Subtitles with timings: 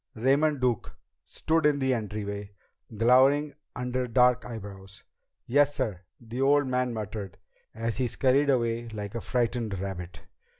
[0.15, 0.97] Raymond Duke
[1.27, 2.55] stood in the entryway,
[2.97, 5.03] glowering under dark eyebrows.
[5.45, 7.37] "Yes, sir," the old man muttered,
[7.75, 10.23] and he scurried away like a frightened rabbit.